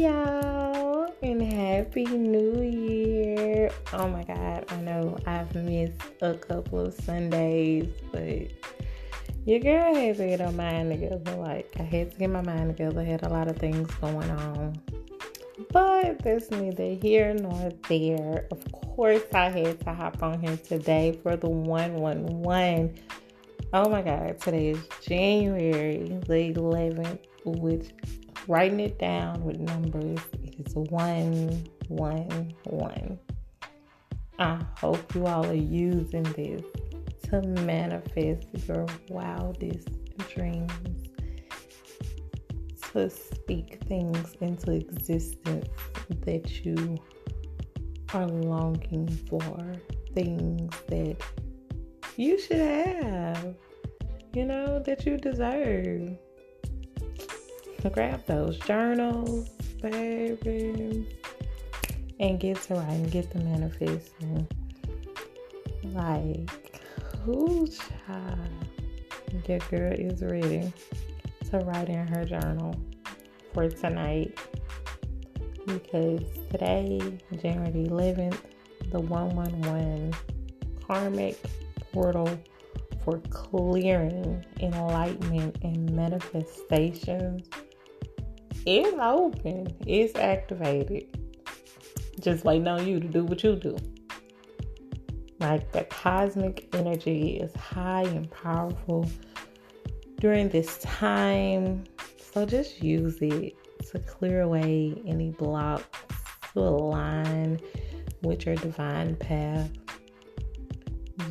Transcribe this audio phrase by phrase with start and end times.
[0.00, 3.70] y'all, and happy new year.
[3.92, 8.50] Oh my god, I know I've missed a couple of Sundays, but
[9.44, 11.36] your girl had to get her mind together.
[11.36, 14.30] Like, I had to get my mind together, I had a lot of things going
[14.30, 14.80] on.
[15.70, 18.46] But that's neither here nor there.
[18.50, 22.94] Of course, I had to hop on here today for the 111.
[23.74, 27.90] Oh my god, today is January the 11th, which
[28.46, 30.20] writing it down with numbers
[30.58, 33.18] is one, one, one.
[34.38, 36.62] I hope you all are using this
[37.24, 39.88] to manifest your wildest
[40.34, 40.72] dreams,
[42.92, 45.68] to speak things into existence
[46.24, 46.96] that you
[48.14, 49.74] are longing for,
[50.14, 51.16] things that
[52.16, 53.54] you should have,
[54.32, 56.16] you know, that you deserve
[57.88, 59.48] grab those journals,
[59.80, 61.06] baby,
[62.18, 64.46] and get to writing, get the manifesting.
[65.84, 66.50] Like,
[67.24, 68.38] who child?
[69.48, 70.72] Your girl is ready
[71.50, 72.74] to write in her journal
[73.54, 74.36] for tonight
[75.66, 77.00] because today,
[77.40, 78.38] January 11th,
[78.90, 80.12] the 111
[80.86, 81.38] karmic
[81.92, 82.28] portal
[83.04, 87.48] for clearing, enlightenment, and manifestations
[88.66, 91.16] it's open, it's activated.
[92.20, 93.76] Just waiting on you to do what you do.
[95.38, 99.08] Like the cosmic energy is high and powerful
[100.18, 101.84] during this time.
[102.18, 103.56] So just use it
[103.90, 105.98] to clear away any blocks,
[106.52, 107.58] to align
[108.22, 109.70] with your divine path.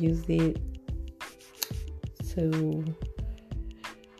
[0.00, 0.60] Use it
[2.30, 2.84] to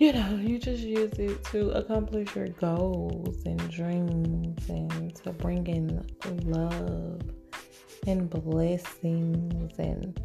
[0.01, 5.67] you know, you just use it to accomplish your goals and dreams and to bring
[5.67, 6.03] in
[6.47, 7.21] love
[8.07, 10.19] and blessings and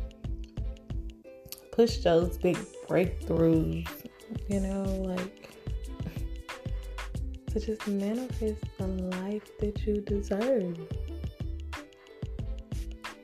[1.74, 2.56] push those big
[2.88, 3.86] breakthroughs,
[4.48, 5.50] you know, like
[7.48, 10.80] to just manifest the life that you deserve.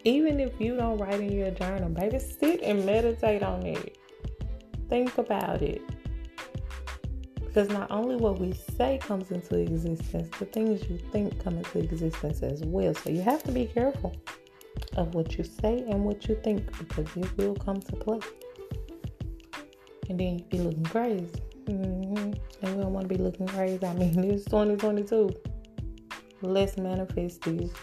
[0.03, 3.97] Even if you don't write in your journal, baby, sit and meditate on it.
[4.89, 5.81] Think about it.
[7.53, 11.79] Because not only what we say comes into existence, the things you think come into
[11.79, 12.93] existence as well.
[12.93, 14.15] So you have to be careful
[14.95, 18.19] of what you say and what you think because it will come to play.
[20.09, 21.27] And then you be looking crazy.
[21.65, 22.15] Mm-hmm.
[22.61, 23.85] And we don't want to be looking crazy.
[23.85, 25.29] I mean, it's 2022.
[26.43, 27.73] Let's manifest these,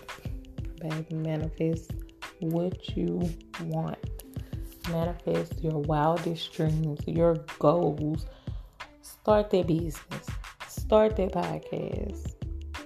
[0.80, 1.14] baby.
[1.14, 1.90] Manifest
[2.40, 3.20] what you
[3.64, 3.98] want.
[4.88, 8.24] Manifest your wildest dreams, your goals
[9.28, 10.26] Start their business.
[10.68, 12.32] Start their podcast.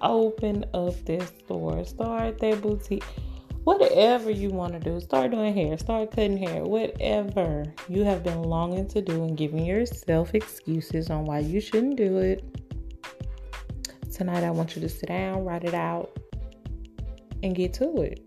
[0.01, 1.85] Open up their store.
[1.85, 3.05] Start their boutique.
[3.63, 4.99] Whatever you want to do.
[4.99, 5.79] Start doing hair.
[5.79, 6.65] Start cutting hair.
[6.65, 11.95] Whatever you have been longing to do and giving yourself excuses on why you shouldn't
[11.95, 12.45] do it.
[14.13, 16.19] Tonight, I want you to sit down, write it out,
[17.45, 18.19] and get to it.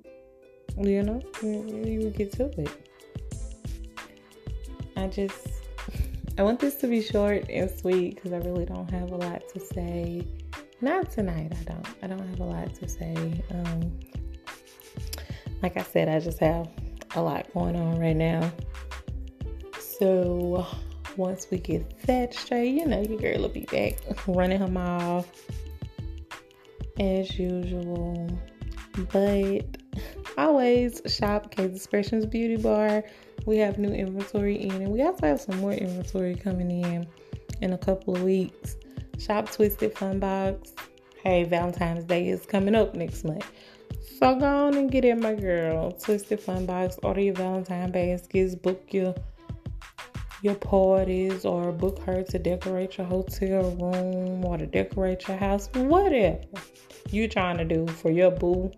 [0.77, 2.69] You know, you get to it.
[4.95, 5.54] I just
[6.38, 9.47] I want this to be short and sweet because I really don't have a lot
[9.53, 10.28] to say.
[10.81, 11.88] Not tonight, I don't.
[12.03, 13.41] I don't have a lot to say.
[13.51, 13.97] Um,
[15.63, 16.69] like I said, I just have
[17.16, 18.51] a lot going on right now.
[19.79, 20.68] So
[21.16, 23.97] once we get that straight, you know, your girl will be back
[24.28, 25.29] running her mouth
[27.00, 28.28] as usual.
[29.13, 29.66] But
[30.38, 33.06] always shop K's Expressions Beauty Bar
[33.45, 37.07] we have new inventory in, and we also have some more inventory coming in
[37.61, 38.75] in a couple of weeks.
[39.17, 40.73] Shop Twisted Fun Box.
[41.23, 43.50] Hey, Valentine's Day is coming up next month.
[44.19, 45.91] So go on and get in, my girl.
[45.91, 46.97] Twisted Fun Box.
[47.03, 48.55] Order your Valentine baskets.
[48.55, 49.16] Book your
[50.41, 55.69] your parties or book her to decorate your hotel room or to decorate your house.
[55.73, 56.40] Whatever
[57.09, 58.72] you trying to do for your boo,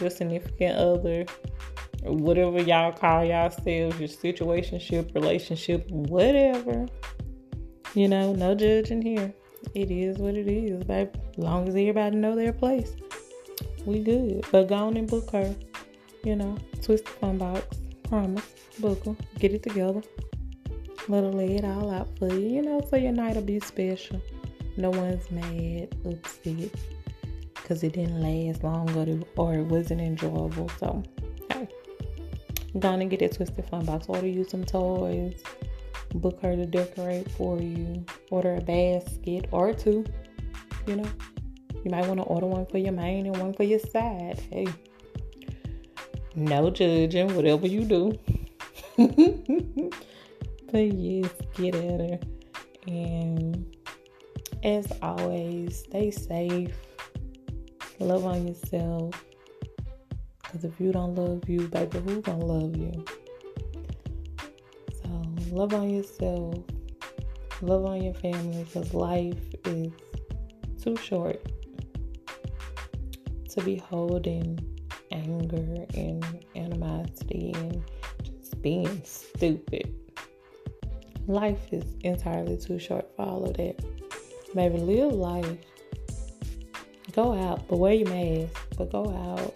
[0.00, 1.24] your significant other,
[2.02, 6.86] whatever y'all call yourselves, your situationship, relationship, whatever.
[7.94, 9.34] You know, no judging here.
[9.74, 11.10] It is what it is, baby.
[11.36, 12.94] As long as everybody know their place,
[13.86, 14.44] we good.
[14.50, 15.54] But go on and book her.
[16.24, 17.78] You know, Twisted Fun Box.
[18.08, 18.44] Promise.
[18.78, 19.16] Book her.
[19.38, 20.02] Get it together.
[21.08, 22.48] Let her lay it all out for you.
[22.48, 24.20] You know, so your night will be special.
[24.76, 26.70] No one's mad, upset,
[27.54, 28.88] because it didn't last long
[29.36, 30.70] or it wasn't enjoyable.
[30.80, 31.02] So
[32.78, 34.06] Gonna get that twisted fun box.
[34.08, 35.42] Order you some toys.
[36.14, 38.04] Book her to decorate for you.
[38.30, 40.04] Order a basket or two.
[40.86, 41.08] You know.
[41.84, 44.40] You might want to order one for your main and one for your side.
[44.50, 44.68] Hey,
[46.36, 48.18] no judging, whatever you do.
[50.70, 52.18] but yes, get at her.
[52.86, 53.76] And
[54.62, 56.76] as always, stay safe.
[57.98, 59.24] Love on yourself.
[60.52, 63.04] Because if you don't love you, baby, who gonna love you?
[65.02, 66.56] So love on yourself.
[67.62, 69.92] Love on your family because life is
[70.82, 71.40] too short
[73.48, 74.58] to be holding
[75.10, 77.82] anger and animosity and
[78.22, 79.94] just being stupid.
[81.28, 83.82] Life is entirely too short for all of that.
[84.54, 85.58] Maybe live life.
[87.12, 88.52] Go out, but wear your mask.
[88.76, 89.54] But go out,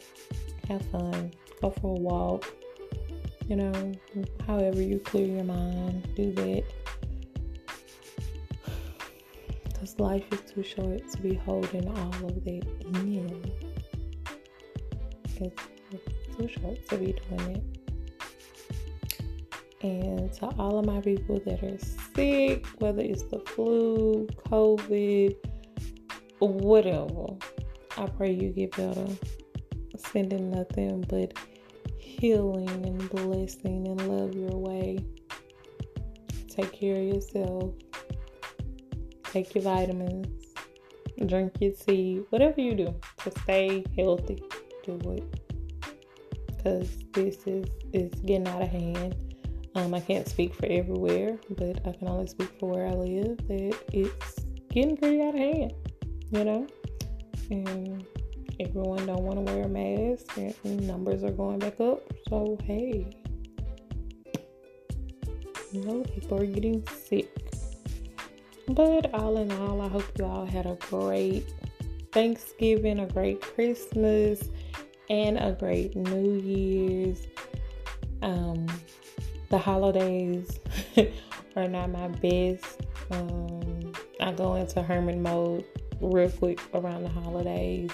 [0.69, 2.53] have fun, go for a walk.
[3.49, 3.93] You know,
[4.47, 6.65] however you clear your mind, do that.
[9.65, 12.65] Because life is too short to be holding all of that
[12.95, 13.53] in.
[15.37, 17.63] It's, it's too short to be doing it.
[19.83, 21.79] And to all of my people that are
[22.15, 25.37] sick, whether it's the flu, COVID,
[26.41, 27.27] whatever,
[27.97, 29.07] I pray you get better.
[30.13, 31.35] Sending nothing but
[31.99, 34.99] healing and blessing and love your way.
[36.49, 37.75] Take care of yourself.
[39.25, 40.55] Take your vitamins.
[41.27, 42.23] Drink your tea.
[42.31, 42.95] Whatever you do
[43.25, 44.43] to stay healthy,
[44.85, 45.41] do it.
[46.47, 49.15] Because this is, is getting out of hand
[49.77, 53.37] um, I can't speak for everywhere, but I can only speak for where I live.
[53.47, 55.75] That it's getting pretty out of hand,
[56.31, 56.67] you know,
[57.51, 58.07] and
[58.59, 62.01] everyone don't want to wear a mask, and numbers are going back up.
[62.29, 63.07] So hey,
[65.73, 67.31] you know, people are getting sick.
[68.69, 71.53] But all in all, I hope you all had a great
[72.13, 74.49] Thanksgiving, a great Christmas,
[75.09, 77.27] and a great New Year's.
[78.23, 78.67] Um,
[79.51, 80.59] the holidays
[81.57, 82.81] are not my best.
[83.11, 85.65] Um, I go into hermit mode
[86.01, 87.91] real quick around the holidays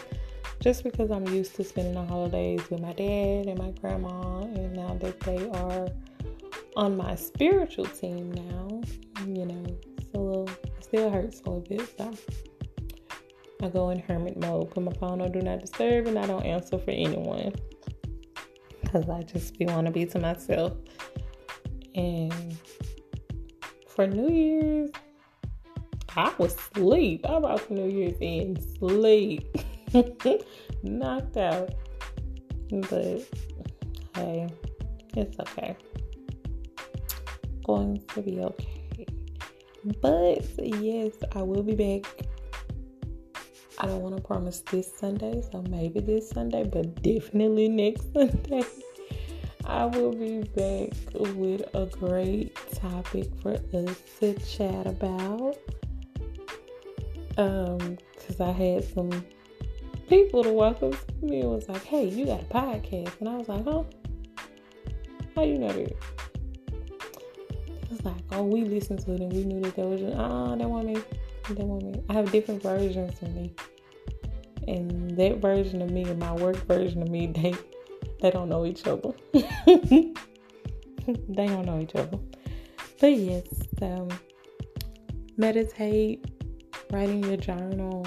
[0.62, 4.72] just because I'm used to spending the holidays with my dad and my grandma, and
[4.72, 5.88] now that they are
[6.76, 8.80] on my spiritual team now,
[9.26, 9.64] you know,
[9.98, 11.92] it's a little, it still hurts a little bit.
[11.98, 12.14] So
[13.60, 16.46] I go in hermit mode, put my phone on do not disturb, and I don't
[16.46, 17.52] answer for anyone
[18.82, 20.74] because I just be want to be to myself.
[21.96, 22.56] And
[23.88, 24.90] for New Year's,
[26.16, 27.26] I was sleep.
[27.28, 29.56] I brought New Year's in sleep.
[30.82, 31.74] Knocked out.
[32.70, 33.28] But
[34.14, 34.48] hey,
[35.14, 35.76] it's okay.
[37.64, 39.06] Going to be okay.
[40.00, 42.10] But yes, I will be back.
[43.78, 48.64] I don't want to promise this Sunday, so maybe this Sunday, but definitely next Sunday.
[49.64, 55.56] I will be back with a great topic for us to chat about.
[57.36, 59.24] Um, because I had some
[60.08, 63.12] people to walk up to me and was like, Hey, you got a podcast.
[63.20, 63.84] And I was like, Huh?
[65.34, 65.78] How you know that?
[65.78, 65.96] It
[67.90, 70.54] was like, Oh, we listened to it and we knew that there was just, uh
[70.56, 70.96] that want me.
[71.48, 72.02] That want me.
[72.08, 73.54] I have different versions of me.
[74.68, 77.54] And that version of me and my work version of me, they
[78.20, 79.12] they don't know each other.
[79.32, 80.12] they
[81.36, 82.18] don't know each other.
[83.00, 83.46] But yes,
[83.82, 84.08] um,
[85.36, 86.24] meditate,
[86.92, 88.06] write in your journal,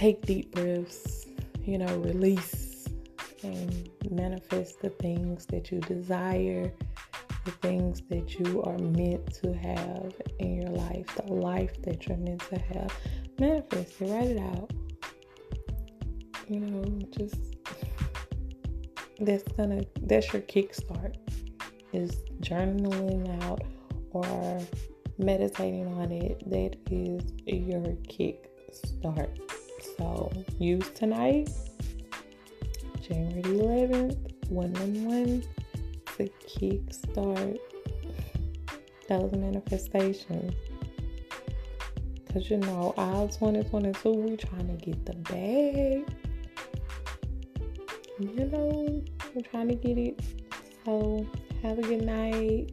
[0.00, 1.26] take deep breaths,
[1.62, 2.88] you know, release
[3.42, 6.72] and manifest the things that you desire,
[7.44, 12.16] the things that you are meant to have in your life, the life that you're
[12.16, 12.90] meant to have.
[13.38, 14.70] Manifest it, write it out.
[16.48, 17.56] You know, just
[19.20, 21.16] that's gonna that's your kickstart
[21.92, 23.60] is journaling out
[24.12, 24.60] or
[25.18, 29.49] meditating on it that is your kick start
[30.00, 31.48] so use tonight
[33.00, 35.44] january 11th 111
[36.16, 37.58] to kick start
[39.08, 40.54] those manifestations
[42.26, 46.04] because you know all 2022 we trying to get the bag
[48.20, 49.02] you know,
[49.34, 50.20] I'm trying to get it.
[50.84, 51.26] So,
[51.62, 52.72] have a good night.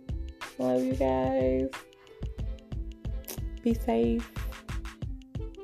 [0.57, 1.69] Love you guys.
[3.63, 4.29] Be safe.